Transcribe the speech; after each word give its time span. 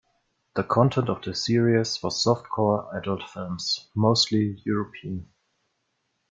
The 0.55 0.63
content 0.63 1.09
of 1.09 1.21
the 1.21 1.35
series 1.35 2.01
was 2.01 2.25
softcore 2.25 2.91
adult 2.97 3.21
films, 3.29 3.87
mostly 3.93 4.59
European. 4.65 5.29